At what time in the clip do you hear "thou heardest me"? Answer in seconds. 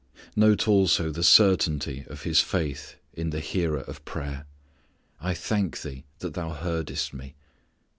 6.33-7.35